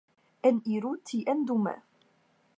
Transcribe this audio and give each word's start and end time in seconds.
Eniru 0.49 0.95
tien 1.11 1.45
dume. 1.53 1.77